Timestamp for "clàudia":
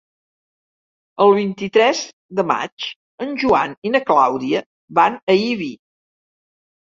4.07-4.63